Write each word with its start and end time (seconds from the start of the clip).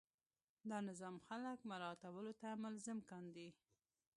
دا 0.69 0.77
نظام 0.89 1.15
خلک 1.27 1.59
مراعاتولو 1.69 2.33
ته 2.41 2.49
ملزم 2.63 2.99
کاندي. 3.09 3.49